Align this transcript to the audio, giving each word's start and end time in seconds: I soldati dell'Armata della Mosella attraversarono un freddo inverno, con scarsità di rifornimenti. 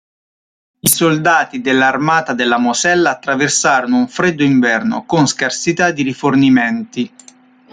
I 0.79 0.87
soldati 0.89 1.61
dell'Armata 1.61 2.33
della 2.33 2.57
Mosella 2.57 3.11
attraversarono 3.11 3.97
un 3.99 4.07
freddo 4.07 4.41
inverno, 4.41 5.03
con 5.05 5.27
scarsità 5.27 5.91
di 5.91 6.01
rifornimenti. 6.01 7.13